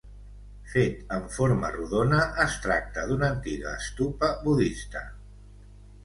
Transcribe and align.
Fet 0.69 1.11
en 1.17 1.25
forma 1.33 1.67
rodona, 1.75 2.21
es 2.45 2.55
tracta 2.63 3.03
d'una 3.11 3.29
antiga 3.33 3.75
Stupa 3.89 4.31
budista. 4.47 5.05